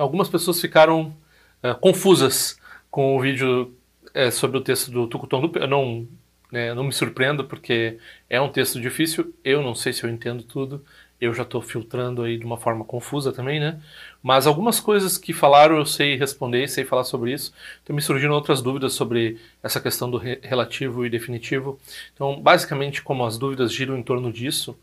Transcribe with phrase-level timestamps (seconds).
[0.00, 1.14] algumas pessoas ficaram
[1.62, 2.58] uh, confusas
[2.90, 3.74] com o vídeo
[4.14, 5.52] uh, sobre o texto do Tucutondu.
[5.58, 6.08] Eu não,
[6.50, 10.42] né, não me surpreendo, porque é um texto difícil, eu não sei se eu entendo
[10.42, 10.84] tudo,
[11.20, 13.78] eu já estou filtrando aí de uma forma confusa também, né?
[14.22, 17.52] Mas algumas coisas que falaram eu sei responder, sei falar sobre isso.
[17.82, 21.78] Então me surgiram outras dúvidas sobre essa questão do re relativo e definitivo.
[22.14, 24.78] Então, basicamente, como as dúvidas giram em torno disso,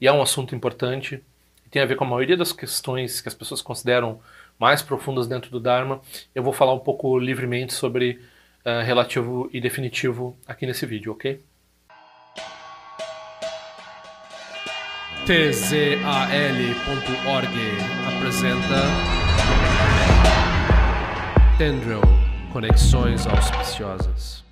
[0.00, 1.22] e é um assunto importante,
[1.70, 4.20] tem a ver com a maioria das questões que as pessoas consideram
[4.62, 6.00] mais profundas dentro do Dharma,
[6.32, 8.20] eu vou falar um pouco livremente sobre
[8.64, 11.42] uh, relativo e definitivo aqui nesse vídeo, ok?
[15.26, 15.88] tzal.org
[18.06, 18.82] apresenta
[21.58, 22.00] Tendril
[22.52, 24.44] Conexões Auspiciosas.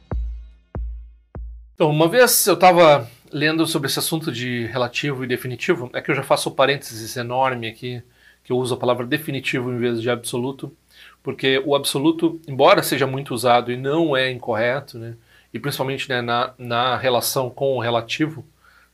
[1.73, 6.11] Então, uma vez eu estava lendo sobre esse assunto de relativo e definitivo, é que
[6.11, 8.03] eu já faço um parênteses enorme aqui,
[8.51, 10.77] que eu uso a palavra definitivo em vez de absoluto,
[11.23, 15.15] porque o absoluto, embora seja muito usado e não é incorreto, né,
[15.55, 18.45] e principalmente né, na, na relação com o relativo,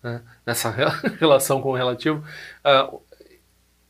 [0.03, 0.69] né, nessa
[1.19, 2.23] relação com o relativo,
[2.67, 3.01] uh,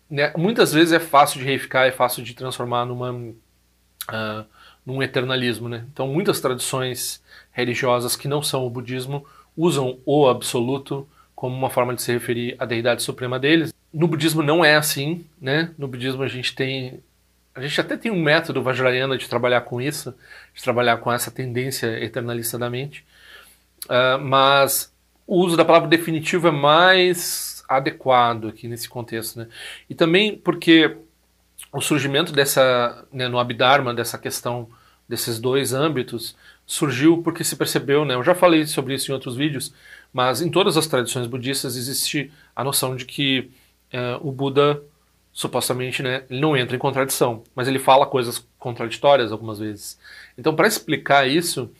[0.08, 4.46] né, muitas vezes é fácil de reificar, é fácil de transformar numa, uh,
[4.84, 5.68] num eternalismo.
[5.68, 5.84] Né?
[5.92, 9.26] Então, muitas tradições religiosas que não são o budismo
[9.56, 13.74] usam o absoluto como uma forma de se referir à deidade suprema deles.
[13.96, 15.70] No budismo não é assim, né?
[15.78, 17.00] No budismo a gente tem
[17.54, 20.14] a gente até tem um método Vajrayana de trabalhar com isso,
[20.54, 23.02] de trabalhar com essa tendência eternalista da mente,
[23.86, 24.92] uh, mas
[25.26, 29.48] o uso da palavra definitivo é mais adequado aqui nesse contexto, né?
[29.88, 30.98] E também porque
[31.72, 34.68] o surgimento dessa, né, no Abhidharma, dessa questão
[35.08, 38.14] desses dois âmbitos, surgiu porque se percebeu, né?
[38.14, 39.72] Eu já falei sobre isso em outros vídeos,
[40.12, 43.50] mas em todas as tradições budistas existe a noção de que
[43.92, 44.82] é, o Buda
[45.32, 49.98] supostamente, né, ele não entra em contradição, mas ele fala coisas contraditórias algumas vezes.
[50.38, 51.70] Então, para explicar isso,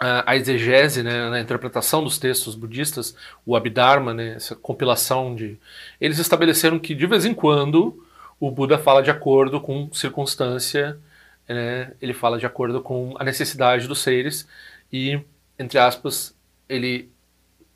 [0.00, 3.14] a exegese, né, na interpretação dos textos budistas,
[3.46, 5.56] o Abhidharma, né, essa compilação de.
[6.00, 8.04] Eles estabeleceram que de vez em quando
[8.40, 10.98] o Buda fala de acordo com circunstância,
[11.48, 14.48] né, ele fala de acordo com a necessidade dos seres
[14.92, 15.20] e,
[15.56, 16.34] entre aspas,
[16.68, 17.11] ele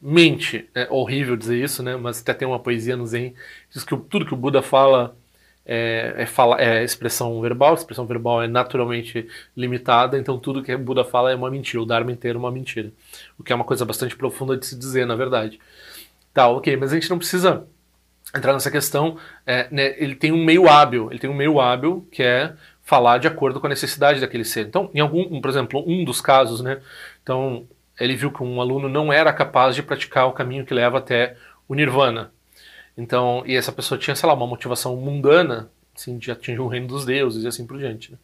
[0.00, 0.68] mente.
[0.74, 3.34] É horrível dizer isso, né, mas até tem uma poesia no Zen
[3.70, 5.16] diz que tudo que o Buda fala
[5.66, 9.26] é, é, fala, é expressão verbal, expressão verbal é naturalmente
[9.56, 12.52] limitada, então tudo que o Buda fala é uma mentira, o Dharma inteiro é uma
[12.52, 12.92] mentira.
[13.36, 15.58] O que é uma coisa bastante profunda de se dizer, na verdade.
[16.32, 17.66] Tá, ok, mas a gente não precisa
[18.34, 19.18] entrar nessa questão.
[19.44, 23.18] É, né, ele tem um meio hábil, ele tem um meio hábil que é falar
[23.18, 24.66] de acordo com a necessidade daquele ser.
[24.66, 26.80] Então, em algum, por exemplo, um dos casos, né,
[27.22, 27.66] então
[27.98, 31.36] ele viu que um aluno não era capaz de praticar o caminho que leva até
[31.68, 32.30] o nirvana.
[32.96, 36.86] Então, e essa pessoa tinha, sei lá, uma motivação mundana, assim, de atingir o reino
[36.86, 38.12] dos deuses e assim por diante.
[38.12, 38.18] Né?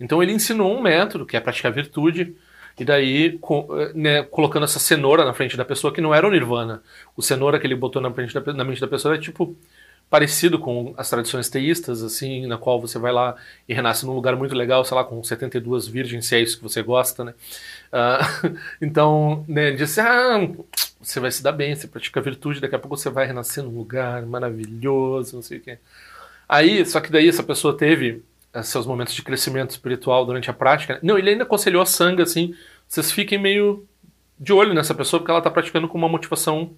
[0.00, 2.36] Então ele ensinou um método, que é praticar virtude,
[2.78, 3.40] e daí
[3.94, 6.82] né, colocando essa cenoura na frente da pessoa, que não era o nirvana.
[7.16, 9.56] O cenoura que ele botou na, frente da, na mente da pessoa é tipo
[10.08, 13.34] parecido com as tradições teístas, assim, na qual você vai lá
[13.68, 16.62] e renasce num lugar muito legal, sei lá, com 72 virgens, se é isso que
[16.62, 17.34] você gosta, né?
[17.92, 20.48] Uh, então, né, disse, ah,
[21.00, 23.76] você vai se dar bem, você pratica virtude, daqui a pouco você vai renascer num
[23.76, 25.78] lugar maravilhoso, não sei o quê.
[26.48, 30.52] Aí, só que daí essa pessoa teve eh, seus momentos de crescimento espiritual durante a
[30.52, 30.98] prática.
[31.02, 32.54] Não, ele ainda aconselhou a sanga, assim,
[32.88, 33.86] vocês fiquem meio
[34.38, 36.72] de olho nessa pessoa, porque ela está praticando com uma motivação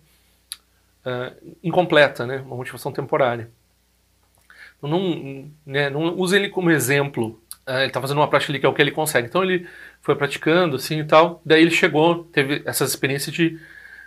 [1.04, 2.38] uh, incompleta, né?
[2.38, 3.50] uma motivação temporária.
[4.78, 7.40] Então, não, né, não use ele como exemplo.
[7.68, 9.28] Uh, ele está fazendo uma prática ali que é o que ele consegue.
[9.28, 9.66] Então ele
[10.00, 11.42] foi praticando assim e tal.
[11.44, 13.58] Daí ele chegou, teve essas experiências de,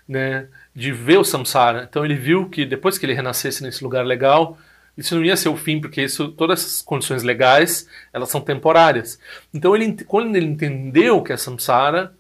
[0.08, 1.88] né, de ver o samsara.
[1.90, 4.58] Então ele viu que depois que ele renascesse nesse lugar legal,
[4.98, 9.20] isso não ia ser o fim, porque isso, todas essas condições legais, elas são temporárias.
[9.54, 12.14] Então, ele, quando ele entendeu que é samsara,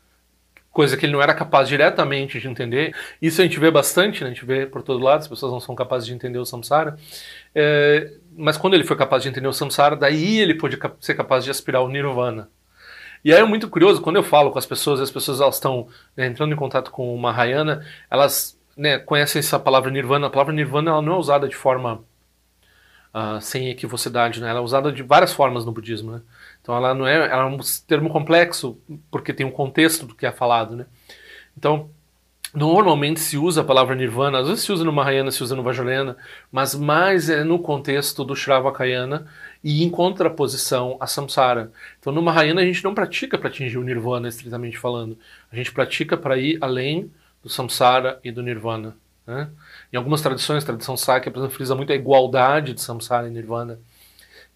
[0.71, 2.95] coisa que ele não era capaz diretamente de entender.
[3.21, 4.29] Isso a gente vê bastante, né?
[4.29, 6.97] a gente vê por todo lado, as pessoas não são capazes de entender o samsara.
[7.53, 11.43] É, mas quando ele foi capaz de entender o samsara, daí ele pôde ser capaz
[11.43, 12.49] de aspirar ao nirvana.
[13.23, 15.87] E aí é muito curioso, quando eu falo com as pessoas, as pessoas elas estão
[16.17, 20.27] né, entrando em contato com uma Mahayana, elas né, conhecem essa palavra nirvana.
[20.27, 22.03] A palavra nirvana ela não é usada de forma
[23.13, 24.49] uh, sem equivocidade, né?
[24.49, 26.13] ela é usada de várias formas no budismo.
[26.13, 26.21] Né?
[26.61, 28.79] Então ela não é, ela é um termo complexo
[29.09, 30.85] porque tem um contexto do que é falado, né?
[31.57, 31.89] Então
[32.53, 35.63] normalmente se usa a palavra nirvana, às vezes se usa no Mahayana, se usa no
[35.63, 36.17] Vajrayana,
[36.51, 39.25] mas mais é no contexto do Shravakayana
[39.63, 41.71] e em contraposição a samsara.
[41.99, 45.17] Então no Mahayana a gente não pratica para atingir o nirvana estritamente falando,
[45.51, 47.11] a gente pratica para ir além
[47.41, 48.95] do samsara e do nirvana.
[49.25, 49.49] Né?
[49.93, 53.31] Em algumas tradições, a tradição Sakya, por exemplo, frisa muito a igualdade de samsara e
[53.31, 53.79] nirvana.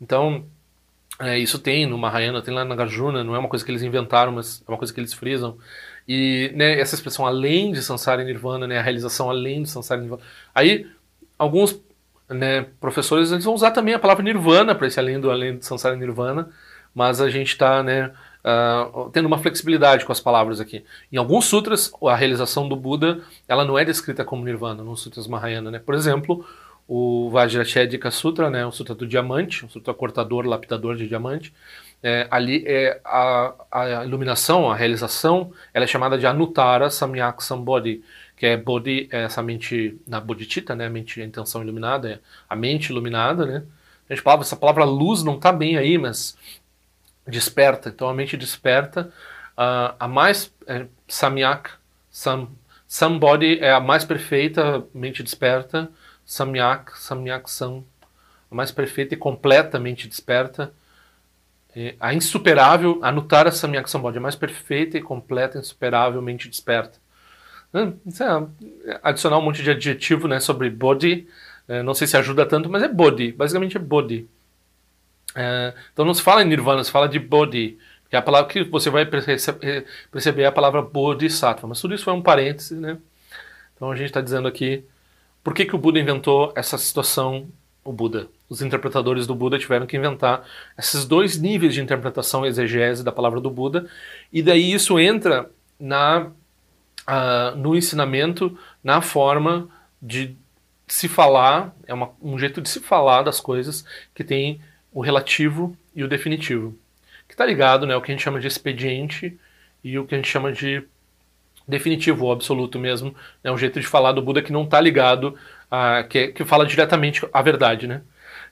[0.01, 0.45] Então,
[1.19, 3.81] É, isso tem no Mahayana, tem lá na Garjuna, não é uma coisa que eles
[3.83, 5.57] inventaram, mas é uma coisa que eles frisam.
[6.07, 9.99] E né, essa expressão além de Sansara e Nirvana, né, a realização além de Sansara
[9.99, 10.23] e Nirvana.
[10.53, 10.87] Aí,
[11.37, 11.79] alguns
[12.29, 15.65] né, professores eles vão usar também a palavra Nirvana para esse além do além de
[15.65, 16.49] Sansara e Nirvana,
[16.93, 18.11] mas a gente está né,
[18.45, 20.85] uh, tendo uma flexibilidade com as palavras aqui.
[21.11, 25.71] Em alguns sutras, a realização do Buda não é descrita como Nirvana, nos sutras Mahayana.
[25.71, 25.79] Né?
[25.79, 26.45] Por exemplo,
[26.87, 31.51] o Vajrachedika Sutra, né, o Sutra do Diamante, o Sutra cortador, lapidador de diamante,
[32.05, 38.03] é, ali é a, a, iluminação, a realização, ela é chamada de Anuttara Samyak Sambodhi,
[38.37, 42.19] que é Bodhi, é essa mente na bodhicitta, né, a mente, a intenção iluminada, é
[42.47, 43.63] a mente iluminada, né.
[44.07, 46.37] A gente falava, essa palavra luz não está bem aí, mas
[47.25, 49.11] desperta, então a mente desperta,
[49.57, 51.71] uh, a mais, é, Samyak,
[52.11, 52.49] Sam,
[52.87, 55.89] Somebody é a mais perfeita mente desperta,
[56.23, 57.83] Samyak, Samyak Sam,
[58.51, 60.71] a mais perfeita e completamente desperta.
[61.99, 66.97] A insuperável, a Nutara Samyak Sambodhi, a mais perfeita e completa, insuperavelmente desperta.
[68.05, 68.47] Isso é
[69.03, 71.27] adicionar um monte de adjetivo né, sobre body,
[71.67, 74.29] é, não sei se ajuda tanto, mas é body, basicamente é body.
[75.35, 77.77] É, então não se fala em nirvana, se fala de body,
[78.09, 82.05] que é a palavra que você vai perceber é a palavra bodhisattva, mas tudo isso
[82.05, 82.97] foi um parêntese, né?
[83.75, 84.85] Então a gente está dizendo aqui
[85.43, 87.47] por que, que o Buda inventou essa situação?
[87.83, 90.43] O Buda, os interpretadores do Buda tiveram que inventar
[90.77, 93.87] esses dois níveis de interpretação e exegese da palavra do Buda,
[94.31, 95.49] e daí isso entra
[95.79, 96.27] na,
[97.07, 99.67] uh, no ensinamento, na forma
[100.01, 100.37] de
[100.87, 103.83] se falar, é uma, um jeito de se falar das coisas
[104.13, 104.61] que tem
[104.93, 106.77] o relativo e o definitivo,
[107.27, 109.37] que está ligado né, o que a gente chama de expediente
[109.83, 110.83] e o que a gente chama de
[111.67, 113.15] definitivo ou absoluto mesmo.
[113.43, 115.35] É um jeito de falar do Buda que não está ligado
[115.69, 116.03] a.
[116.03, 118.01] Que, que fala diretamente a verdade, né?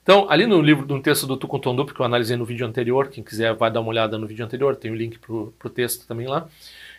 [0.03, 3.23] Então, ali no livro, no texto do Tukuntondup, que eu analisei no vídeo anterior, quem
[3.23, 6.27] quiser vai dar uma olhada no vídeo anterior, tem o link para o texto também
[6.27, 6.47] lá.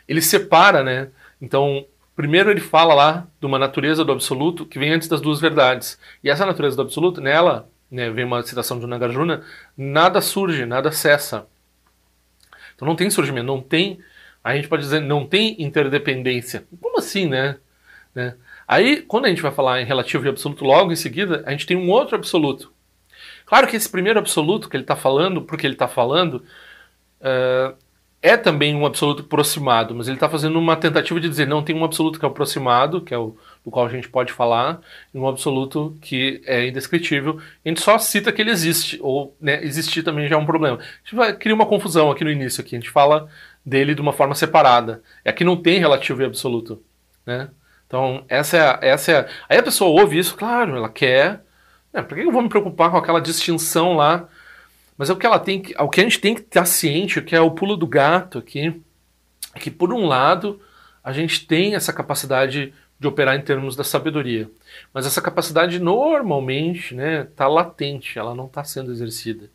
[0.09, 1.11] Ele separa, né?
[1.41, 1.87] Então,
[2.17, 5.99] primeiro ele fala lá de uma natureza do absoluto que vem antes das duas verdades.
[6.23, 9.43] E essa natureza do absoluto, nela, né, vem uma citação de Nagarjuna,
[9.77, 11.47] nada surge, nada cessa.
[12.75, 14.01] Então não tem surgimento, não tem
[14.45, 16.67] a gente pode dizer não tem interdependência.
[16.79, 17.57] Como assim, né?
[18.15, 18.35] né?
[18.69, 21.67] Aí, quando a gente vai falar em relativo e absoluto, logo em seguida, a gente
[21.67, 22.71] tem um outro absoluto.
[23.47, 26.43] Claro que esse primeiro absoluto que ele está falando, porque ele está falando,
[27.21, 27.77] uh,
[28.23, 31.77] é também um absoluto aproximado, mas ele está fazendo uma tentativa de dizer não tem
[31.77, 34.81] um absoluto que é aproximado, que é o do qual a gente pode falar,
[35.13, 37.39] e um absoluto que é indescritível.
[37.65, 40.79] A gente só cita que ele existe, ou né, existir também já é um problema.
[40.79, 42.61] A gente vai criar uma confusão aqui no início.
[42.61, 42.77] Aqui.
[42.77, 43.29] A gente fala
[43.65, 45.03] dele de uma forma separada.
[45.25, 46.83] É que não tem relativo e absoluto,
[47.27, 47.49] né?
[47.87, 49.27] Então, essa é, a, essa é a...
[49.49, 51.44] Aí a pessoa ouve isso, claro, ela quer.
[51.95, 54.29] Né, por que eu vou me preocupar com aquela distinção lá?
[54.99, 57.23] Mas é o que ela tem que, o que a gente tem que estar ciente,
[57.23, 58.83] que é o pulo do gato aqui,
[59.55, 60.61] é que por um lado
[61.03, 64.49] a gente tem essa capacidade de operar em termos da sabedoria,
[64.93, 69.51] mas essa capacidade normalmente, né, está latente, ela não está sendo exercida.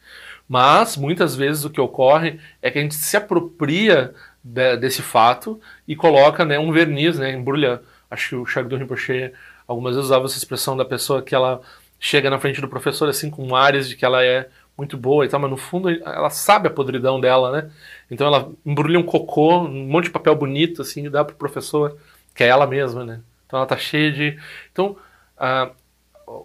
[0.47, 4.13] Mas muitas vezes o que ocorre é que a gente se apropria
[4.43, 7.81] de, desse fato e coloca né, um verniz, né, embrulha.
[8.09, 9.31] Acho que o Shagdu Rinpoche
[9.67, 11.61] algumas vezes usava essa expressão da pessoa que ela
[11.99, 15.27] chega na frente do professor assim com áreas de que ela é muito boa e
[15.27, 17.69] tal, mas no fundo ela sabe a podridão dela, né?
[18.09, 21.97] Então ela embrulha um cocô, um monte de papel bonito assim e dá pro professor,
[22.33, 23.19] que é ela mesma, né?
[23.45, 24.39] Então ela tá cheia de.
[24.71, 24.95] Então
[25.37, 25.71] uh,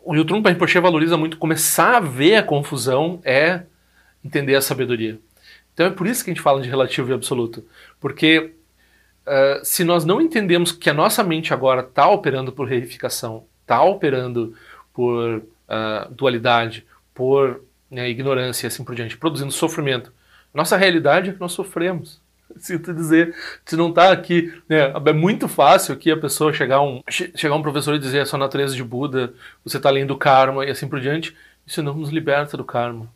[0.04, 3.62] o Yutrum Rinpoche valoriza muito começar a ver a confusão é
[4.24, 5.18] entender a sabedoria.
[5.72, 7.64] Então é por isso que a gente fala de relativo e absoluto.
[8.00, 8.54] Porque
[9.26, 13.82] uh, se nós não entendemos que a nossa mente agora está operando por reificação, está
[13.82, 14.54] operando
[14.94, 20.10] por uh, dualidade, por né, ignorância e assim por diante, produzindo sofrimento,
[20.54, 22.22] nossa realidade é que nós sofremos.
[22.56, 23.34] Sinto dizer,
[23.64, 27.62] se não está aqui, né, é muito fácil aqui a pessoa chegar um, chegar um
[27.62, 30.88] professor e dizer a sua natureza de Buda, você está além do karma e assim
[30.88, 31.36] por diante.
[31.66, 33.08] Isso não nos liberta do karma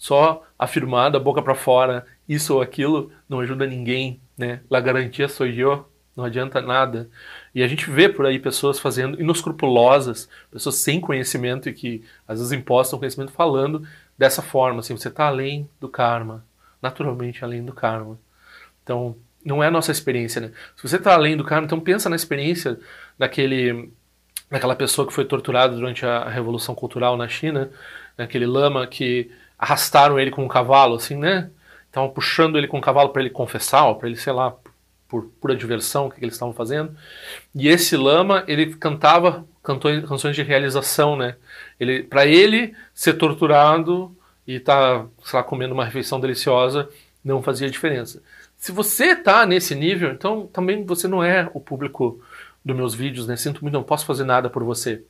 [0.00, 4.60] só afirmar da boca para fora isso ou aquilo não ajuda ninguém, né?
[4.70, 5.86] La garantia sou eu,
[6.16, 7.10] não adianta nada.
[7.54, 12.38] E a gente vê por aí pessoas fazendo inescrupulosas, pessoas sem conhecimento e que às
[12.38, 16.44] vezes impostam conhecimento falando dessa forma, assim, você está além do karma,
[16.80, 18.18] naturalmente além do karma.
[18.82, 20.52] Então, não é a nossa experiência, né?
[20.76, 22.78] Se você está além do karma, então pensa na experiência
[23.18, 23.90] daquele
[24.50, 27.70] daquela pessoa que foi torturada durante a Revolução Cultural na China,
[28.18, 31.50] aquele lama que arrastaram ele com um cavalo, assim, né?
[31.86, 34.54] Estavam puxando ele com um cavalo para ele confessar, para ele, sei lá,
[35.10, 36.96] por pura diversão, o que, eles estavam fazendo.
[37.54, 41.36] E esse lama, ele cantava canções de realização, né?
[41.78, 46.88] Ele, para ele ser torturado e está, sei lá, comendo uma refeição deliciosa,
[47.24, 48.22] não fazia diferença.
[48.56, 52.22] Se você está nesse nível, então também você não é o público
[52.64, 53.36] dos meus vídeos, né?
[53.36, 55.02] Sinto muito, não posso fazer nada por você.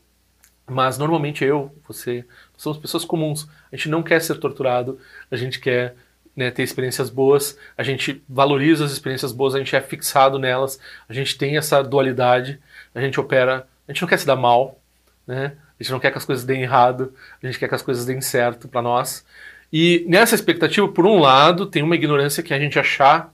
[0.66, 2.24] Mas normalmente eu, você,
[2.56, 3.48] somos pessoas comuns.
[3.70, 4.98] A gente não quer ser torturado,
[5.30, 5.96] a gente quer
[6.40, 10.80] né, ter experiências boas, a gente valoriza as experiências boas, a gente é fixado nelas,
[11.06, 12.58] a gente tem essa dualidade,
[12.94, 14.80] a gente opera, a gente não quer se dar mal,
[15.26, 15.52] né?
[15.78, 18.06] A gente não quer que as coisas deem errado, a gente quer que as coisas
[18.06, 19.22] deem certo para nós.
[19.70, 23.32] E nessa expectativa, por um lado, tem uma ignorância que a gente achar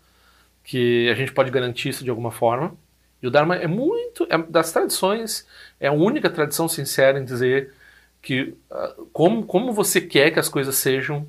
[0.64, 2.74] que a gente pode garantir isso de alguma forma.
[3.22, 5.46] E o Dharma é muito, é, das tradições,
[5.78, 7.72] é a única tradição sincera em dizer
[8.20, 11.28] que uh, como, como você quer que as coisas sejam,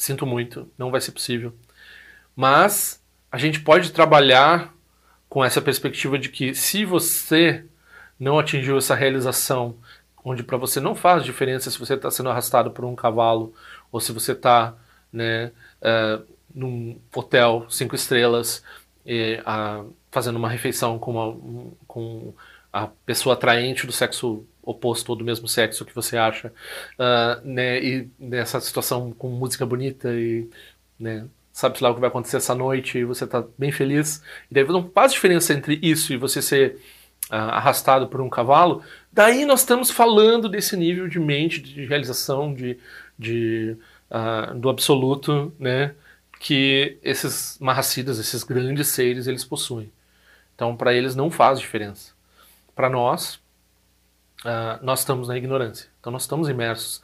[0.00, 1.54] sinto muito, não vai ser possível.
[2.34, 4.74] Mas a gente pode trabalhar
[5.28, 7.66] com essa perspectiva de que se você
[8.18, 9.76] não atingiu essa realização,
[10.24, 13.54] onde para você não faz diferença se você está sendo arrastado por um cavalo
[13.92, 14.74] ou se você está
[15.12, 15.52] né,
[15.82, 18.64] uh, num hotel cinco estrelas
[19.04, 22.32] e, uh, fazendo uma refeição com, uma, com
[22.72, 26.52] a pessoa atraente do sexo oposto ou do mesmo sexo que você acha,
[26.98, 30.48] uh, né, e nessa situação com música bonita e
[30.98, 34.54] né, sabe lá o que vai acontecer essa noite e você está bem feliz, e
[34.54, 36.78] daí não faz diferença entre isso e você ser
[37.30, 42.54] uh, arrastado por um cavalo, daí nós estamos falando desse nível de mente, de realização,
[42.54, 42.78] de,
[43.18, 43.76] de
[44.10, 45.94] uh, do absoluto, né,
[46.40, 49.92] que esses Mahasiddhas, esses grandes seres, eles possuem.
[50.54, 52.12] Então, para eles não faz diferença.
[52.74, 53.38] Para nós,
[54.44, 55.88] uh, nós estamos na ignorância.
[56.00, 57.02] Então, nós estamos imersos.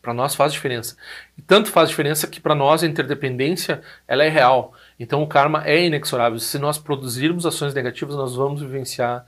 [0.00, 0.96] Para nós faz diferença.
[1.36, 4.72] E tanto faz diferença que para nós a interdependência ela é real.
[4.98, 6.38] Então, o karma é inexorável.
[6.38, 9.26] Se nós produzirmos ações negativas, nós vamos vivenciar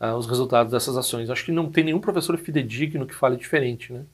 [0.00, 1.30] uh, os resultados dessas ações.
[1.30, 3.92] Acho que não tem nenhum professor fidedigno que fale diferente.
[3.92, 4.04] Né?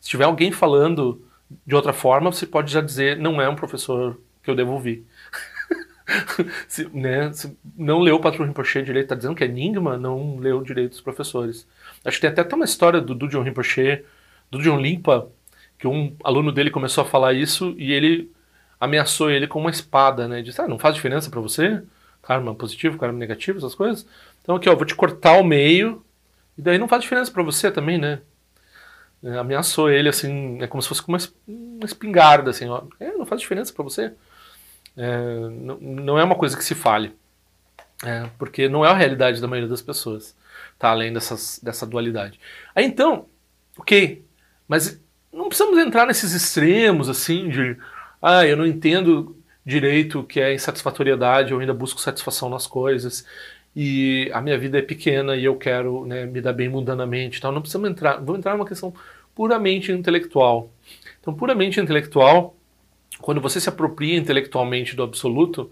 [0.00, 1.24] Se tiver alguém falando
[1.66, 5.04] de outra forma, você pode já dizer não é um professor que eu devo ouvir.
[6.68, 10.38] se, né, se não leu o Patrão Rinpoche direito, está dizendo que é enigma, não
[10.38, 11.66] leu direito os professores.
[12.06, 14.04] Acho que tem até uma história do Dujon Rinpoche,
[14.50, 15.28] do John Limpa,
[15.78, 18.30] que um aluno dele começou a falar isso e ele
[18.80, 20.42] ameaçou ele com uma espada, né?
[20.42, 21.82] Disse, ah, não faz diferença para você?
[22.22, 24.06] Karma positivo, karma negativo, essas coisas?
[24.42, 26.04] Então aqui, ó, vou te cortar ao meio,
[26.56, 28.20] e daí não faz diferença para você também, né?
[29.22, 32.82] É, ameaçou ele, assim, é como se fosse com uma, uma espingarda, assim, ó.
[33.00, 34.12] É, não faz diferença para você.
[34.96, 37.14] É, não, não é uma coisa que se fale.
[38.04, 40.36] É, porque não é a realidade da maioria das pessoas.
[40.78, 42.38] Tá além dessas, dessa dualidade.
[42.74, 43.26] Aí então,
[43.78, 44.24] ok.
[44.68, 45.00] Mas
[45.32, 47.76] não precisamos entrar nesses extremos, assim, de.
[48.20, 53.26] Ah, eu não entendo direito o que é insatisfatoriedade, eu ainda busco satisfação nas coisas
[53.74, 57.38] e a minha vida é pequena e eu quero né, me dar bem mundanamente.
[57.38, 58.94] Então não precisamos entrar, vamos entrar numa questão
[59.34, 60.70] puramente intelectual.
[61.20, 62.56] Então, puramente intelectual,
[63.20, 65.70] quando você se apropria intelectualmente do absoluto,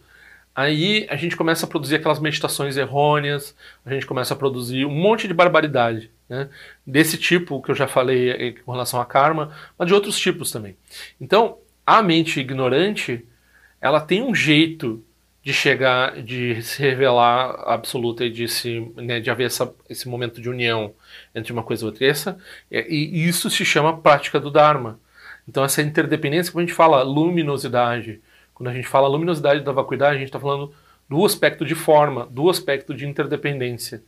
[0.54, 4.94] aí a gente começa a produzir aquelas meditações errôneas, a gente começa a produzir um
[4.94, 6.10] monte de barbaridade.
[6.28, 6.48] Né?
[6.86, 10.50] Desse tipo que eu já falei eh, com relação a karma, mas de outros tipos
[10.50, 10.76] também.
[11.20, 13.24] Então, a mente ignorante,
[13.80, 15.04] ela tem um jeito
[15.42, 20.40] de chegar, de se revelar absoluta e de, se, né, de haver essa, esse momento
[20.40, 20.94] de união
[21.34, 22.04] entre uma coisa e outra.
[22.04, 22.38] E, essa,
[22.70, 24.98] e isso se chama prática do Dharma.
[25.46, 28.22] Então essa interdependência, quando a gente fala luminosidade,
[28.54, 30.72] quando a gente fala luminosidade da vacuidade, a gente está falando
[31.08, 34.02] do aspecto de forma, do aspecto de interdependência.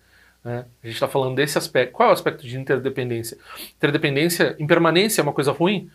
[0.44, 0.64] Né?
[0.82, 1.92] A gente está falando desse aspecto.
[1.92, 3.36] Qual é o aspecto de interdependência?
[3.76, 5.90] Interdependência, impermanência é uma coisa ruim?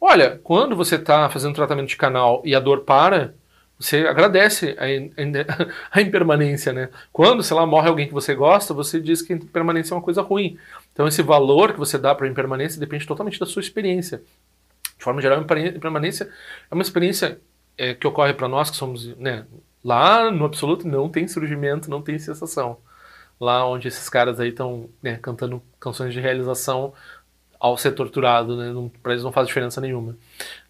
[0.00, 3.34] Olha, quando você está fazendo tratamento de canal e a dor para,
[3.78, 4.86] você agradece a,
[5.98, 6.88] a, impermanência, né?
[7.12, 10.02] Quando, sei lá, morre alguém que você gosta, você diz que a impermanência é uma
[10.02, 10.58] coisa ruim.
[10.92, 14.22] Então esse valor que você dá para a impermanência depende totalmente da sua experiência.
[14.98, 16.28] De forma geral, a impermanência
[16.70, 17.40] é uma experiência
[17.76, 19.46] é, que ocorre para nós que somos, né?
[19.84, 22.78] Lá no absoluto não tem surgimento, não tem sensação.
[23.40, 26.92] Lá onde esses caras aí estão né, cantando canções de realização
[27.58, 28.90] ao ser torturado, né?
[29.02, 30.16] Para eles não faz diferença nenhuma.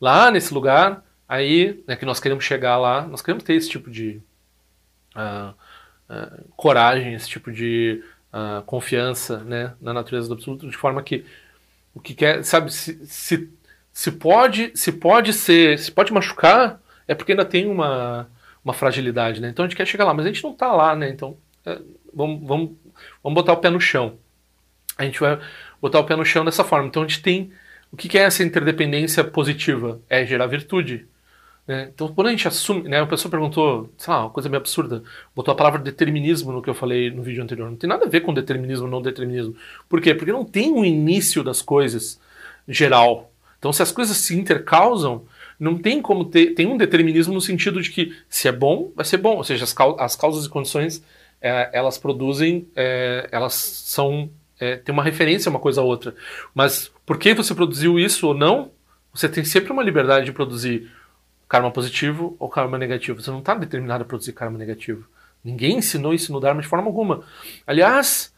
[0.00, 3.90] Lá nesse lugar Aí, né, que nós queremos chegar lá, nós queremos ter esse tipo
[3.90, 4.20] de
[5.16, 5.54] uh,
[6.10, 11.24] uh, coragem, esse tipo de uh, confiança né, na natureza do absoluto, de forma que
[11.94, 13.50] o que quer, sabe, se, se,
[13.90, 18.28] se, pode, se pode ser, se pode machucar, é porque ainda tem uma,
[18.64, 19.48] uma fragilidade, né?
[19.48, 21.08] Então a gente quer chegar lá, mas a gente não está lá, né?
[21.08, 21.78] Então é,
[22.12, 22.70] vamos, vamos,
[23.22, 24.18] vamos botar o pé no chão.
[24.96, 25.38] A gente vai
[25.80, 26.86] botar o pé no chão dessa forma.
[26.86, 27.52] Então a gente tem.
[27.90, 30.00] O que é essa interdependência positiva?
[30.08, 31.06] É gerar virtude.
[31.66, 31.90] Né?
[31.94, 35.02] Então, quando a gente assume, né, uma pessoa perguntou, sei lá, uma coisa meio absurda,
[35.34, 37.70] botou a palavra determinismo no que eu falei no vídeo anterior.
[37.70, 39.54] Não tem nada a ver com determinismo ou não determinismo.
[39.88, 40.14] Por quê?
[40.14, 42.20] Porque não tem um início das coisas
[42.66, 43.30] geral.
[43.58, 45.24] Então, se as coisas se intercausam,
[45.62, 46.54] não tem como ter.
[46.54, 49.36] Tem um determinismo no sentido de que se é bom, vai ser bom.
[49.36, 51.04] Ou seja, as, as causas e condições
[51.40, 54.28] é, elas produzem, é, elas são.
[54.58, 56.16] É, tem uma referência uma coisa a outra.
[56.52, 58.72] Mas por que você produziu isso ou não,
[59.14, 60.90] você tem sempre uma liberdade de produzir
[61.48, 63.22] karma positivo ou karma negativo.
[63.22, 65.06] Você não está determinado a produzir karma negativo.
[65.44, 67.22] Ninguém ensinou isso no Dharma de forma alguma.
[67.64, 68.31] Aliás,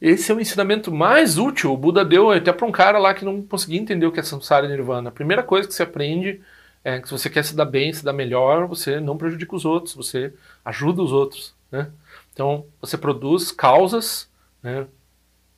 [0.00, 1.72] esse é o ensinamento mais útil.
[1.72, 4.22] O Buda deu até para um cara lá que não conseguia entender o que é
[4.22, 5.08] samsara e nirvana.
[5.08, 6.40] A primeira coisa que você aprende
[6.84, 9.64] é que se você quer se dar bem, se dar melhor, você não prejudica os
[9.64, 10.32] outros, você
[10.64, 11.52] ajuda os outros.
[11.70, 11.90] Né?
[12.32, 14.28] Então, você produz causas.
[14.62, 14.82] Né?
[14.82, 14.88] O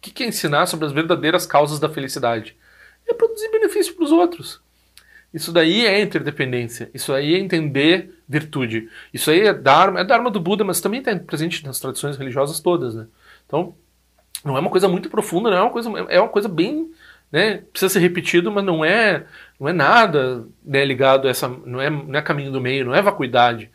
[0.01, 2.57] que é ensinar sobre as verdadeiras causas da felicidade?
[3.07, 4.61] É produzir benefício para os outros.
[5.33, 6.91] Isso daí é interdependência.
[6.95, 8.89] Isso aí é entender virtude.
[9.13, 12.59] Isso aí é Dharma, é Dharma do Buda, mas também está presente nas tradições religiosas
[12.59, 12.95] todas.
[12.95, 13.07] Né?
[13.47, 13.75] Então,
[14.45, 16.91] não é uma coisa muito profunda, não é uma coisa, é uma coisa bem.
[17.33, 19.25] Né, precisa ser repetido, mas não é,
[19.59, 21.49] não é nada né, ligado a essa.
[21.49, 23.71] Não é, não é caminho do meio, não é vacuidade.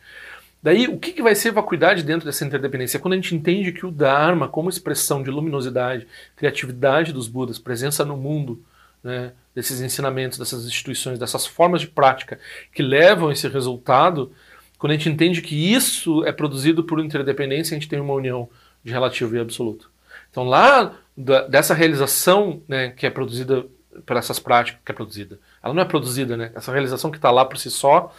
[0.62, 2.98] Daí, o que, que vai ser vacuidade dentro dessa interdependência?
[2.98, 7.58] É quando a gente entende que o Dharma, como expressão de luminosidade, criatividade dos Budas,
[7.58, 8.62] presença no mundo,
[9.02, 12.38] né, desses ensinamentos, dessas instituições, dessas formas de prática
[12.74, 14.32] que levam esse resultado,
[14.78, 18.48] quando a gente entende que isso é produzido por interdependência, a gente tem uma união
[18.84, 19.90] de relativo e absoluto.
[20.36, 23.64] Então, lá da, dessa realização né, que é produzida
[24.04, 26.52] por essas práticas, que é produzida, ela não é produzida, né?
[26.54, 28.12] Essa realização que está lá por si só,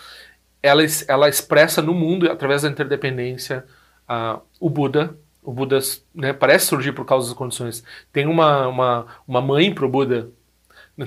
[0.63, 3.63] ela, ela expressa no mundo, através da interdependência,
[4.09, 5.15] uh, o Buda.
[5.43, 5.77] O Buda
[6.15, 7.83] né, parece surgir por causa das condições.
[8.11, 10.31] Tem uma, uma, uma mãe para o Buda.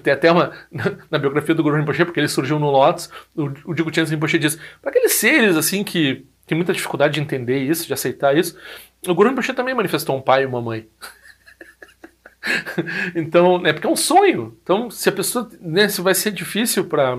[0.04, 0.52] Tem até uma.
[1.10, 4.38] Na, biografia do Guru Rinpoche, porque ele surgiu no Lotus, o, o Digo Chenzo Rinpoche
[4.38, 8.58] diz: para aqueles seres assim que tem muita dificuldade de entender isso, de aceitar isso,
[9.06, 10.88] o Guru Rinpoche também manifestou um pai e uma mãe.
[13.14, 14.58] então, é porque é um sonho.
[14.60, 17.18] Então, se a pessoa, né, se vai ser difícil para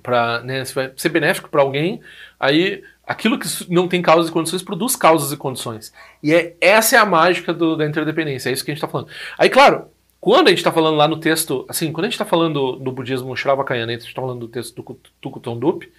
[0.00, 2.00] para né, se vai ser benéfico para alguém,
[2.38, 5.92] aí aquilo que não tem causas e condições produz causas e condições.
[6.22, 8.88] E é, essa é a mágica do, da interdependência, é isso que a gente está
[8.88, 9.08] falando.
[9.36, 9.86] Aí, claro,
[10.20, 12.92] quando a gente está falando lá no texto, assim, quando a gente está falando do
[12.92, 15.90] budismo Shravakayana, a gente está falando do texto do Tukutondup,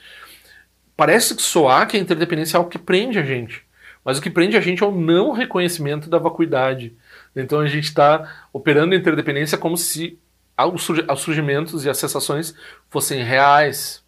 [0.98, 3.66] parece que soar que a interdependência é algo que prende a gente.
[4.04, 6.96] Mas o que prende a gente é o não reconhecimento da vacuidade.
[7.36, 10.20] Então a gente está operando a interdependência como se
[10.74, 12.56] os surgimentos e as sensações
[12.90, 14.04] fossem reais.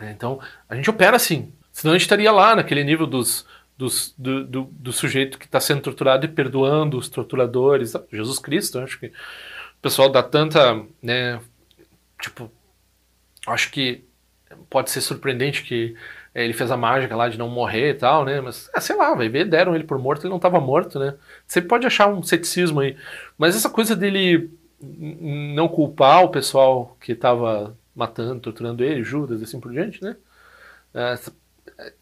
[0.00, 1.52] É, então, a gente opera assim.
[1.70, 5.60] Senão a gente estaria lá naquele nível dos, dos do, do, do, sujeito que está
[5.60, 7.92] sendo torturado e perdoando os torturadores.
[8.10, 9.12] Jesus Cristo, acho que o
[9.80, 10.82] pessoal dá tanta.
[11.02, 11.40] Né,
[12.20, 12.50] tipo,
[13.46, 14.04] acho que
[14.70, 15.96] pode ser surpreendente que
[16.34, 18.40] ele fez a mágica lá de não morrer e tal, né?
[18.40, 21.14] Mas, ah, sei lá, vai ver, deram ele por morto, ele não estava morto, né?
[21.46, 22.96] Você pode achar um ceticismo aí.
[23.38, 29.44] Mas essa coisa dele não culpar o pessoal que estava matando, torturando ele, Judas e
[29.44, 30.16] assim por diante, né?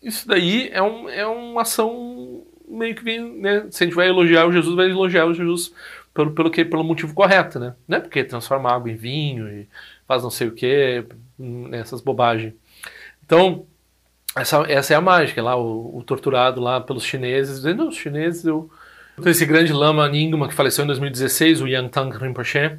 [0.03, 3.67] Isso daí é, um, é uma ação meio que vem, né?
[3.71, 5.73] Se a gente vai elogiar o Jesus, vai elogiar o Jesus
[6.15, 7.75] pelo, pelo, que, pelo motivo correto, né?
[7.87, 9.69] Não é porque transforma água em vinho e
[10.07, 11.05] faz não sei o que,
[11.73, 12.55] essas bobagens.
[13.25, 13.67] Então,
[14.37, 18.45] essa, essa é a mágica lá, o, o torturado lá pelos chineses, dizendo, os chineses,
[18.45, 18.71] eu
[19.19, 22.79] então, esse grande lama Nyingma que faleceu em 2016, o Yangtang Rinpoche,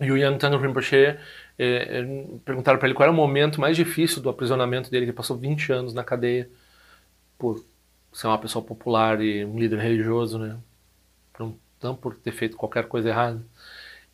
[0.00, 1.18] e o Yangtang Rinpoche é,
[1.58, 5.36] é, perguntaram para ele qual era o momento mais difícil do aprisionamento dele, que passou
[5.36, 6.50] 20 anos na cadeia
[7.38, 7.64] por
[8.12, 10.58] ser uma pessoa popular e um líder religioso, né?
[11.82, 13.44] Não por ter feito qualquer coisa errada.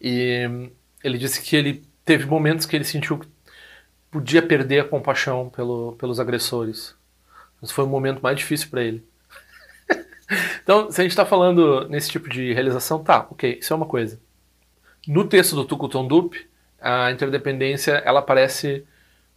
[0.01, 0.71] E
[1.05, 3.27] ele disse que ele teve momentos que ele sentiu que
[4.11, 6.95] podia perder a compaixão pelo, pelos agressores.
[7.63, 9.05] Esse foi o momento mais difícil para ele.
[10.63, 13.87] então, se a gente está falando nesse tipo de realização, tá, ok, isso é uma
[13.87, 14.21] coisa.
[15.07, 16.37] No texto do Tukuton Dup,
[16.81, 18.85] a interdependência ela parece,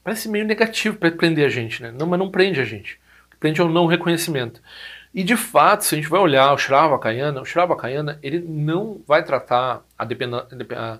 [0.04, 1.92] parece meio negativo para prender a gente, né?
[1.92, 3.00] Não, mas não prende a gente.
[3.40, 4.62] Prende é o não reconhecimento.
[5.14, 9.24] E de fato, se a gente vai olhar o Shravakayana, o Shravakayana ele não vai
[9.24, 11.00] tratar a, a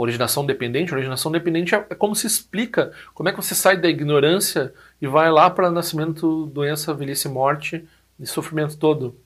[0.00, 0.92] originação dependente.
[0.92, 5.06] Originação dependente é, é como se explica como é que você sai da ignorância e
[5.06, 7.84] vai lá para nascimento, doença, velhice, morte
[8.20, 9.18] e sofrimento todo.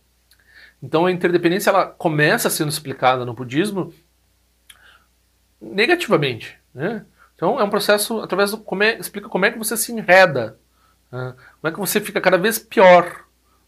[0.82, 3.92] Então a interdependência ela começa sendo explicada no budismo
[5.60, 6.56] negativamente.
[6.72, 7.04] Né?
[7.34, 10.58] Então é um processo através do como é, explica como é que você se enreda,
[11.10, 11.34] né?
[11.60, 13.24] como é que você fica cada vez pior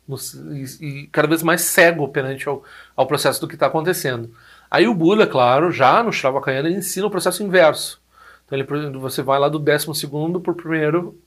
[0.07, 0.17] no,
[0.55, 2.65] e, e, cada vez mais cego perante ao,
[2.97, 4.35] ao processo do que está acontecendo.
[4.73, 8.01] Aí o Buda, claro, já no Shravakayana ensina o processo inverso.
[8.47, 11.21] Então ele, você vai lá do décimo segundo para o primeiro,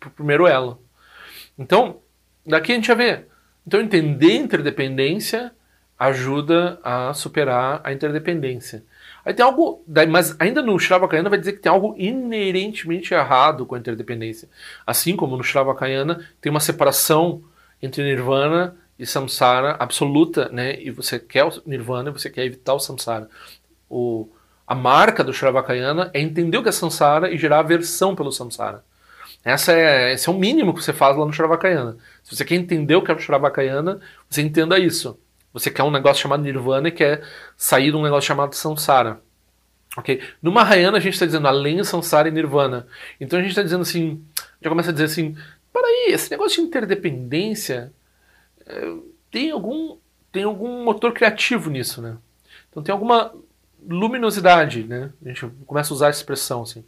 [0.00, 0.82] pro primeiro elo.
[1.56, 2.00] Então
[2.44, 3.24] daqui a gente já vê
[3.64, 5.52] então, entender interdependência
[5.96, 8.84] ajuda a superar a interdependência.
[9.24, 13.76] Aí tem algo, mas ainda no Shravakayana vai dizer que tem algo inerentemente errado com
[13.76, 14.48] a interdependência.
[14.84, 17.44] Assim como no Shravakayana tem uma separação
[17.80, 20.80] entre Nirvana e Samsara absoluta, né?
[20.80, 23.28] E você quer o Nirvana você quer evitar o Samsara.
[23.90, 24.28] O,
[24.64, 28.84] a marca do Shravakayana é entender o que é Samsara e gerar aversão pelo Samsara.
[29.44, 31.96] Essa é, esse é o mínimo que você faz lá no Shravakayana.
[32.22, 33.98] Se você quer entender o que é o Shravakayana,
[34.30, 35.18] você entenda isso.
[35.52, 37.24] Você quer um negócio chamado Nirvana e quer
[37.56, 39.20] sair de um negócio chamado Samsara.
[39.96, 40.22] Ok?
[40.40, 42.86] No Mahayana a gente está dizendo além Samsara e Nirvana.
[43.20, 44.24] Então a gente está dizendo assim,
[44.62, 45.36] já começa a dizer assim,
[45.74, 47.92] aí, esse negócio de interdependência
[49.30, 49.96] tem algum
[50.30, 52.16] tem algum motor criativo nisso, né?
[52.70, 53.34] Então tem alguma
[53.86, 55.12] luminosidade, né?
[55.24, 56.84] A gente começa a usar essa expressão assim.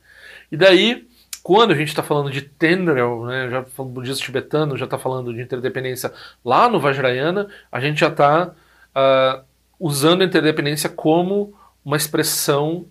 [0.50, 1.06] E daí
[1.44, 5.30] quando a gente está falando de Tendril, né, já falando budismo tibetano, já está falando
[5.34, 6.10] de interdependência
[6.42, 8.52] lá no Vajrayana, a gente já está uh,
[8.94, 9.44] ah,
[9.78, 11.52] usando a interdependência como
[11.84, 12.86] uma expressão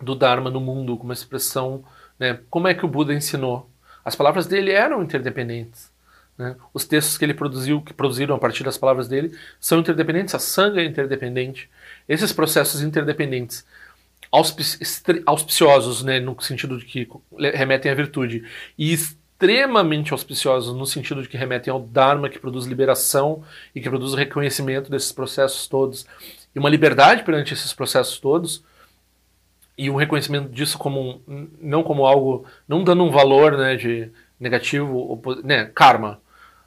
[0.00, 1.84] do Dharma no mundo, como uma expressão,
[2.16, 3.68] né, como é que o Buda ensinou.
[4.04, 5.90] As palavras dele eram interdependentes.
[6.36, 6.56] Né?
[6.72, 10.34] Os textos que ele produziu, que produziram a partir das palavras dele, são interdependentes.
[10.34, 11.70] A sanga é interdependente.
[12.08, 13.64] Esses processos interdependentes
[15.26, 17.08] auspiciosos, né, no sentido de que
[17.54, 18.44] remetem à virtude,
[18.76, 23.44] e extremamente auspiciosos no sentido de que remetem ao Dharma, que produz liberação
[23.74, 26.04] e que produz o reconhecimento desses processos todos,
[26.54, 28.64] e uma liberdade perante esses processos todos,
[29.76, 34.10] e um reconhecimento disso como um, não como algo, não dando um valor né, de
[34.38, 36.20] negativo, né, karma.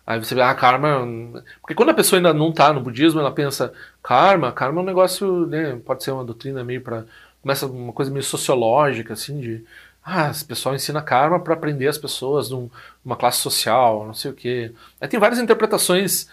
[0.07, 1.05] Aí você vê, ah, karma.
[1.59, 4.85] Porque quando a pessoa ainda não está no budismo, ela pensa, karma, karma é um
[4.85, 7.03] negócio, né, pode ser uma doutrina meio para
[7.41, 9.65] começa uma coisa meio sociológica, assim, de
[10.03, 12.55] ah, esse pessoal ensina karma para aprender as pessoas de
[13.05, 14.73] uma classe social, não sei o quê.
[14.99, 16.29] Aí tem várias interpretações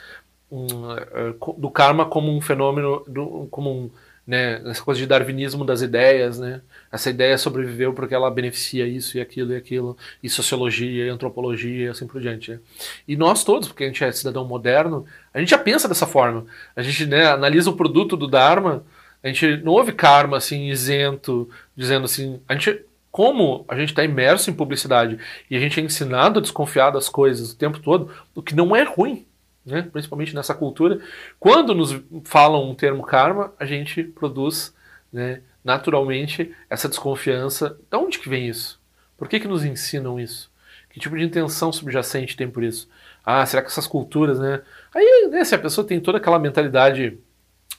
[0.50, 3.90] um, eh, do karma como um fenômeno, do, como um,
[4.26, 6.60] né, essa coisa de darwinismo das ideias, né?
[6.90, 11.86] Essa ideia sobreviveu porque ela beneficia isso e aquilo e aquilo, e sociologia, e antropologia,
[11.86, 12.52] e assim por diante.
[12.52, 12.58] Né?
[13.06, 16.46] E nós todos, porque a gente é cidadão moderno, a gente já pensa dessa forma.
[16.74, 18.84] A gente né, analisa o produto do Dharma
[19.24, 24.04] a gente não houve karma assim isento, dizendo assim, a gente como a gente está
[24.04, 28.10] imerso em publicidade e a gente é ensinado a desconfiar das coisas o tempo todo,
[28.34, 29.24] o que não é ruim,
[29.64, 29.82] né?
[29.82, 31.00] principalmente nessa cultura,
[31.38, 34.74] quando nos falam um termo karma, a gente produz
[35.12, 37.78] né, naturalmente essa desconfiança.
[37.90, 38.80] De onde que vem isso?
[39.16, 40.50] Por que, que nos ensinam isso?
[40.90, 42.88] Que tipo de intenção subjacente tem por isso?
[43.24, 44.62] Ah, será que essas culturas, né?
[44.94, 47.18] Aí, né, se a pessoa tem toda aquela mentalidade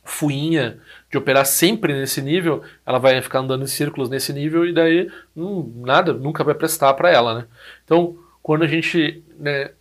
[0.03, 4.73] fuinha de operar sempre nesse nível, ela vai ficar andando em círculos nesse nível e
[4.73, 7.45] daí hum, nada nunca vai prestar para ela, né?
[7.83, 9.71] Então, quando a gente né,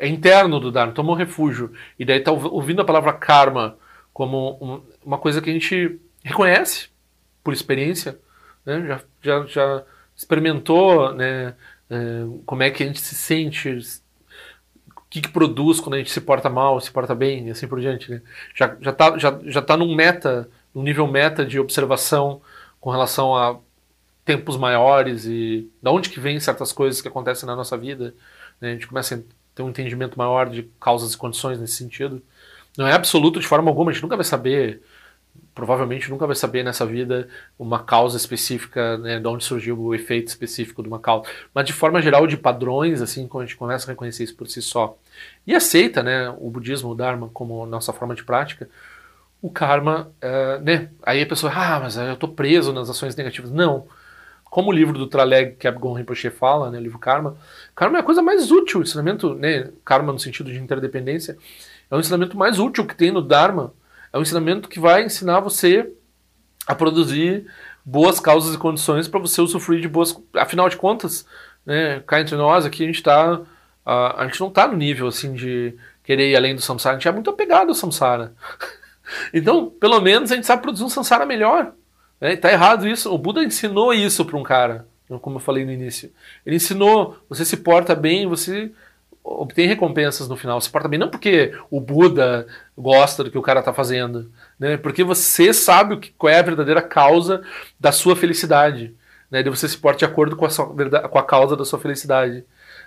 [0.00, 3.76] é interno do Dharma, toma um refúgio e daí está ouvindo a palavra karma
[4.12, 6.88] como um, uma coisa que a gente reconhece
[7.44, 8.18] por experiência,
[8.64, 8.86] né?
[8.86, 9.84] já, já, já
[10.16, 11.54] experimentou né,
[11.90, 13.78] é, como é que a gente se sente
[15.10, 17.80] que, que produz quando a gente se porta mal, se porta bem e assim por
[17.80, 18.10] diante.
[18.10, 18.22] Né?
[18.54, 22.40] Já, já, tá, já, já tá num meta, num nível meta de observação
[22.80, 23.58] com relação a
[24.24, 28.14] tempos maiores e da onde que vem certas coisas que acontecem na nossa vida.
[28.60, 28.70] Né?
[28.70, 29.18] A gente começa a
[29.54, 32.22] ter um entendimento maior de causas e condições nesse sentido.
[32.76, 34.82] Não é absoluto de forma alguma, a gente nunca vai saber
[35.54, 40.28] provavelmente nunca vai saber nessa vida uma causa específica, né, de onde surgiu o efeito
[40.28, 41.28] específico de uma causa.
[41.54, 44.48] Mas de forma geral, de padrões, assim, quando a gente começa a reconhecer isso por
[44.48, 44.96] si só
[45.46, 48.68] e aceita, né, o budismo, o dharma como nossa forma de prática,
[49.42, 53.50] o karma, uh, né, aí a pessoa, ah, mas eu estou preso nas ações negativas.
[53.50, 53.86] Não.
[54.50, 57.36] Como o livro do Traleg, que Abgon Rinpoche fala, né, o livro Karma,
[57.74, 61.38] Karma é a coisa mais útil, o ensinamento, né, Karma no sentido de interdependência,
[61.88, 63.72] é o ensinamento mais útil que tem no Dharma,
[64.12, 65.88] é um ensinamento que vai ensinar você
[66.66, 67.46] a produzir
[67.84, 70.20] boas causas e condições para você usufruir de boas.
[70.34, 71.24] Afinal de contas,
[71.64, 73.40] né, cá entre nós aqui a gente tá.
[73.86, 77.08] a gente não está no nível assim de querer ir além do samsara, a gente
[77.08, 78.34] é muito apegado ao samsara.
[79.32, 81.72] então, pelo menos a gente sabe produzir um samsara melhor.
[82.20, 82.36] Né?
[82.36, 83.12] Tá errado isso.
[83.12, 84.86] O Buda ensinou isso para um cara,
[85.22, 86.12] como eu falei no início.
[86.44, 88.70] Ele ensinou: você se porta bem, você
[89.22, 90.60] obtém recompensas no final.
[90.60, 94.76] Se porta bem não porque o Buda gosta do que o cara está fazendo, né?
[94.76, 97.42] Porque você sabe o que, qual é a verdadeira causa
[97.78, 98.94] da sua felicidade,
[99.30, 99.42] né?
[99.42, 102.44] De você se porta de acordo com a, sua, com a causa da sua felicidade.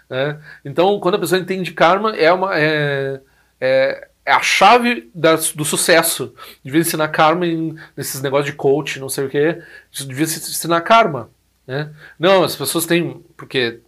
[0.09, 0.39] Né?
[0.65, 3.21] Então, quando a pessoa entende karma, é uma é,
[3.59, 6.33] é, é a chave da, do sucesso.
[6.63, 9.61] Devia ensinar karma em, nesses negócios de coach, não sei o que.
[10.05, 11.29] Devia ensinar karma.
[11.67, 11.91] Né?
[12.17, 13.23] Não, as pessoas têm.
[13.35, 13.81] Porque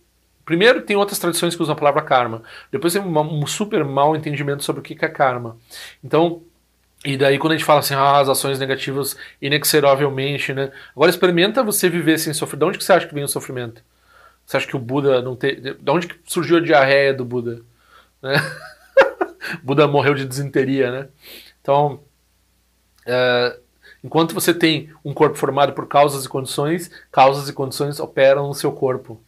[0.46, 2.44] Primeiro, tem outras tradições que usam a palavra karma.
[2.72, 5.58] Depois tem um super mau entendimento sobre o que é karma.
[6.04, 6.44] Então,
[7.04, 10.72] E daí quando a gente fala assim, ah, as ações negativas inexoravelmente, né?
[10.96, 12.60] Agora experimenta você viver sem sofrer.
[12.60, 13.82] De onde que você acha que vem o sofrimento?
[14.46, 15.60] Você acha que o Buda não tem...
[15.62, 17.62] De onde que surgiu a diarreia do Buda?
[18.22, 18.36] Né?
[19.64, 21.08] Buda morreu de desinteria, né?
[21.62, 22.02] Então,
[23.06, 23.60] é,
[24.04, 28.54] enquanto você tem um corpo formado por causas e condições, causas e condições operam no
[28.54, 29.22] seu corpo,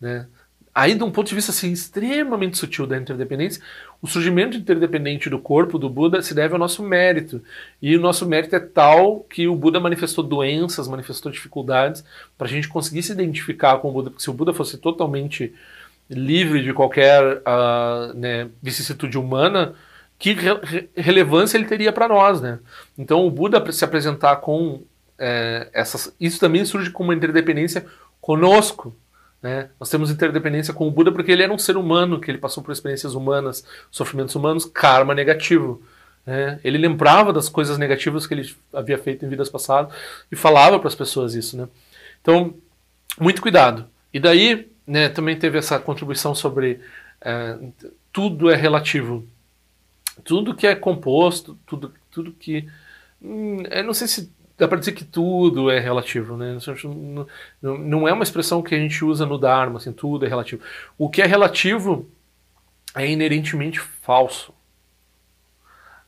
[0.00, 0.26] né?
[0.74, 3.62] Aí, de um ponto de vista assim, extremamente sutil da interdependência,
[4.02, 7.40] o surgimento interdependente do corpo do Buda se deve ao nosso mérito.
[7.80, 12.04] E o nosso mérito é tal que o Buda manifestou doenças, manifestou dificuldades,
[12.36, 14.10] para a gente conseguir se identificar com o Buda.
[14.10, 15.54] Porque se o Buda fosse totalmente
[16.08, 19.74] livre de qualquer uh, né, vicissitude humana,
[20.18, 22.58] que re relevância ele teria para nós, né?
[22.96, 24.82] Então o Buda se apresentar com
[25.18, 27.86] é, essas, isso também surge como uma interdependência
[28.20, 28.94] conosco,
[29.44, 29.68] né?
[29.78, 32.62] Nós temos interdependência com o Buda porque ele era um ser humano, que ele passou
[32.62, 35.82] por experiências humanas, sofrimentos humanos, karma negativo.
[36.24, 36.58] Né?
[36.64, 39.92] Ele lembrava das coisas negativas que ele havia feito em vidas passadas
[40.32, 41.58] e falava para as pessoas isso.
[41.58, 41.68] Né?
[42.22, 42.54] Então,
[43.20, 43.86] muito cuidado.
[44.14, 46.80] E daí, né, também teve essa contribuição sobre
[47.20, 47.58] é,
[48.12, 49.26] tudo é relativo.
[50.22, 52.68] Tudo que é composto, tudo, tudo que.
[53.20, 56.56] Hum, eu não sei se dá para dizer que tudo é relativo, né?
[57.60, 60.62] Não, é uma expressão que a gente usa no Dharma, assim, tudo é relativo.
[60.96, 62.08] O que é relativo
[62.94, 64.54] é inerentemente falso.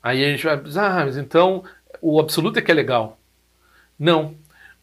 [0.03, 1.65] Aí a gente vai ah, mas então
[2.01, 3.19] o absoluto é que é legal.
[3.99, 4.37] Não.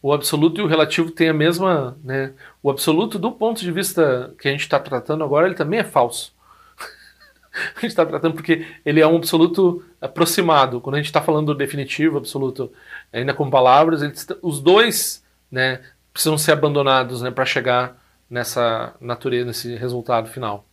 [0.04, 1.96] O absoluto e o relativo têm a mesma.
[2.04, 2.34] Né?
[2.62, 5.82] O absoluto, do ponto de vista que a gente está tratando agora, ele também é
[5.82, 6.34] falso.
[7.74, 10.78] a gente está tratando porque ele é um absoluto aproximado.
[10.78, 12.70] Quando a gente está falando do definitivo, absoluto,
[13.10, 15.80] ainda com palavras, eles, os dois né,
[16.12, 20.66] precisam ser abandonados né, para chegar nessa natureza, nesse resultado final.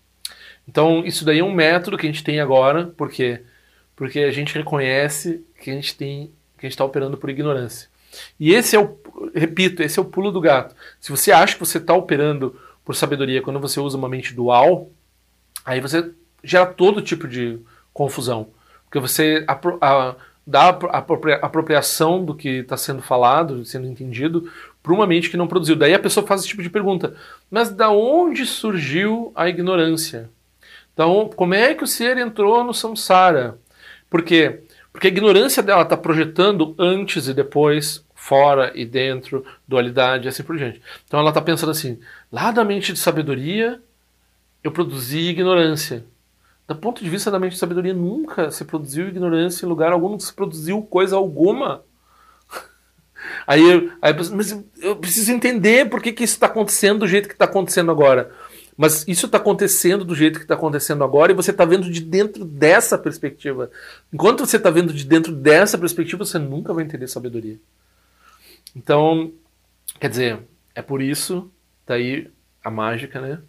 [0.67, 3.43] Então, isso daí é um método que a gente tem agora, por quê?
[3.95, 7.89] Porque a gente reconhece que a gente tem que a gente está operando por ignorância.
[8.39, 8.97] E esse é o,
[9.34, 10.76] repito, esse é o pulo do gato.
[11.00, 14.89] Se você acha que você está operando por sabedoria quando você usa uma mente dual,
[15.65, 16.12] aí você
[16.43, 17.60] gera todo tipo de
[17.93, 18.50] confusão.
[18.86, 20.97] Porque você a, dá a
[21.45, 25.76] apropriação do que está sendo falado, sendo entendido, para uma mente que não produziu.
[25.76, 27.15] Daí a pessoa faz esse tipo de pergunta:
[27.50, 30.30] mas da onde surgiu a ignorância?
[30.93, 33.58] Então, como é que o ser entrou no samsara?
[34.10, 34.62] Por quê?
[34.91, 40.43] Porque a ignorância dela está projetando antes e depois, fora e dentro, dualidade e assim
[40.43, 40.79] por diante.
[41.07, 41.99] Então ela está pensando assim:
[42.31, 43.81] lá da mente de sabedoria,
[44.63, 46.05] eu produzi ignorância.
[46.67, 50.10] Do ponto de vista da mente de sabedoria, nunca se produziu ignorância em lugar algum,
[50.10, 51.84] não se produziu coisa alguma.
[53.47, 57.36] Aí, aí mas eu preciso entender por que, que isso está acontecendo do jeito que
[57.36, 58.31] está acontecendo agora.
[58.77, 62.01] Mas isso está acontecendo do jeito que está acontecendo agora e você está vendo de
[62.01, 63.69] dentro dessa perspectiva.
[64.13, 67.60] Enquanto você está vendo de dentro dessa perspectiva, você nunca vai entender sabedoria.
[68.75, 69.34] Então,
[69.99, 70.39] quer dizer,
[70.73, 71.51] é por isso,
[71.86, 72.31] daí
[72.63, 73.41] a mágica, né?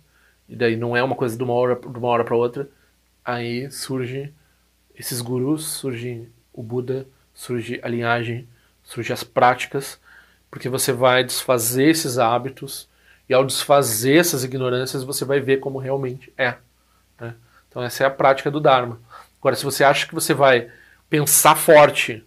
[0.49, 2.69] E daí não é uma coisa de uma hora, de uma hora para outra
[3.25, 4.33] aí surge
[4.95, 8.49] esses gurus, surge o Buda, surge a linhagem,
[8.83, 9.99] surge as práticas,
[10.51, 12.89] porque você vai desfazer esses hábitos
[13.29, 16.57] e ao desfazer essas ignorâncias você vai ver como realmente é.
[17.19, 17.35] Né?
[17.69, 19.01] Então essa é a prática do Dharma.
[19.41, 20.71] Agora, se você acha que você vai
[21.09, 22.25] pensar forte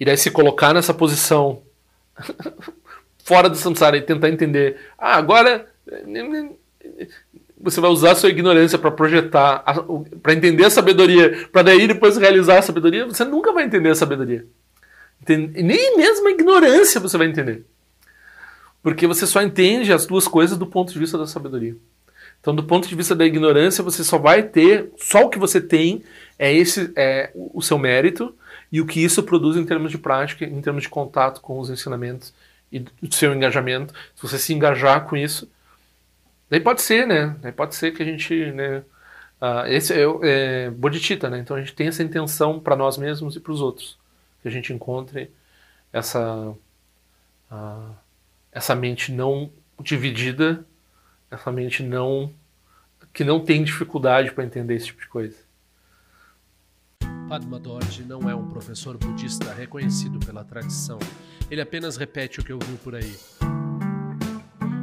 [0.00, 1.62] e daí se colocar nessa posição
[3.24, 5.66] fora do samsara e tentar entender, ah, agora
[7.60, 9.64] você vai usar a sua ignorância para projetar,
[10.22, 13.94] para entender a sabedoria, para daí depois realizar a sabedoria, você nunca vai entender a
[13.94, 14.46] sabedoria.
[15.28, 17.64] E nem mesmo a ignorância você vai entender.
[18.82, 21.76] Porque você só entende as duas coisas do ponto de vista da sabedoria.
[22.40, 25.60] Então, do ponto de vista da ignorância, você só vai ter, só o que você
[25.60, 26.02] tem
[26.38, 28.32] é esse é o seu mérito
[28.70, 31.70] e o que isso produz em termos de prática, em termos de contato com os
[31.70, 32.34] ensinamentos
[32.70, 33.94] e do seu engajamento.
[34.14, 35.48] Se você se engajar com isso,
[36.50, 37.36] Daí pode ser, né?
[37.40, 38.78] Daí pode ser que a gente, né?
[39.40, 41.38] Uh, esse é, é bodhicitta, né?
[41.38, 43.98] Então a gente tem essa intenção para nós mesmos e para os outros,
[44.42, 45.30] que a gente encontre
[45.92, 46.54] essa
[47.50, 47.94] uh,
[48.50, 49.50] essa mente não
[49.80, 50.64] dividida,
[51.30, 52.32] essa mente não
[53.12, 55.36] que não tem dificuldade para entender esse tipo de coisa.
[57.28, 60.98] Padma Dorje não é um professor budista reconhecido pela tradição.
[61.50, 63.14] Ele apenas repete o que ouviu por aí.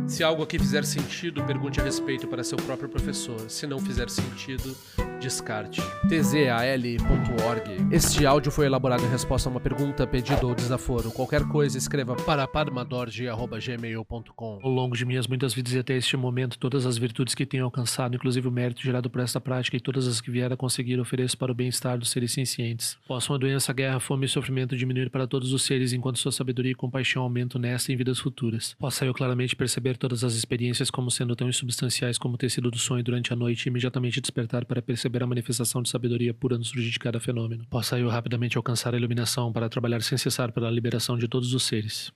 [0.08, 3.50] Se algo aqui fizer sentido, pergunte a respeito para seu próprio professor.
[3.50, 4.78] Se não fizer sentido,
[5.26, 5.82] descarte.
[6.08, 7.64] tzal.org.
[7.92, 11.12] Este áudio foi elaborado em resposta a uma pergunta, pedido ou desaforo.
[11.12, 14.60] Qualquer coisa, escreva para padmadorge.gmail.com.
[14.62, 17.66] Ao longo de minhas muitas vidas e até este momento, todas as virtudes que tenho
[17.66, 21.00] alcançado, inclusive o mérito gerado por esta prática e todas as que vier a conseguir,
[21.00, 22.96] ofereço para o bem-estar dos seres cientes.
[23.08, 26.74] Possam a doença, guerra, fome e sofrimento diminuir para todos os seres, enquanto sua sabedoria
[26.74, 28.76] e compaixão aumentam nesta e em vidas futuras.
[28.78, 32.78] Possa eu claramente perceber todas as experiências como sendo tão insubstanciais como o tecido do
[32.78, 36.64] sonho durante a noite e imediatamente despertar para perceber a manifestação de sabedoria pura no
[36.64, 37.66] surgir de cada fenômeno.
[37.70, 41.64] Possa eu rapidamente alcançar a iluminação para trabalhar sem cessar pela liberação de todos os
[41.64, 42.12] seres.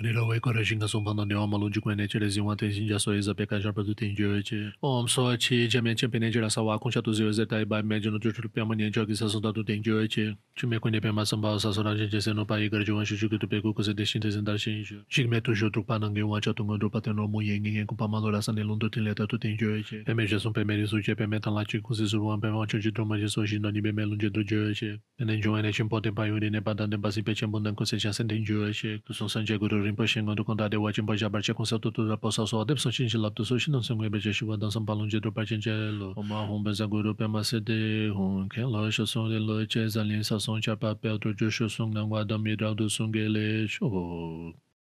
[0.00, 3.12] Rila wei kora shinga songpa na dewa malun jikwe neche le zingwa ten shinja so
[3.12, 4.72] eza peka jarpa tu ten jiwe che.
[4.82, 7.82] Om so chi jamian chen pene jira sa wakung sha tu ziwe ze tai bai
[7.82, 10.36] me jono jochul piyama nyen joki sa sonda tu ten jiwe che.
[10.56, 13.46] Chume kwenye pema samba sa sora jen jese no pa igar jiwan shu shuki tu
[13.46, 15.04] peku kuse de shin te zin dar shin isho.
[15.10, 18.08] Shik me tu shu drukpa nange wa cha tunga drukpa ten romu yen ngen kumpa
[18.08, 20.02] ma lora san nelun tu ten leta tu ten jiwe che.
[20.06, 23.20] Peme jesung peme risu che peme tan la chi kuse suruwan peme wancho chi droma
[23.20, 24.96] je so shin nani peme lun je dru jiwe che.
[25.18, 27.76] Pene jiwe ne chin poten pa yuri ne pa dan den pasi pe chen bundan
[27.76, 28.96] kuse chan sen ten jiwe che.
[29.04, 31.90] Tu song san je guru rinpoche ngon du konda dewa chenpa xa barche kongsa tu
[31.90, 34.54] tu rapa sa so adep san shinshi lap tu so shinan san ngwe beche shiwa
[34.60, 37.58] dan san palung je drupa chen che lo oma hong benza gu rupe ma se
[37.60, 40.94] de hong ken lo sho song de lo che zan lin sa song cha pa
[40.94, 43.86] pe tu ju sho song nang wa dam mi rao du song ge le sho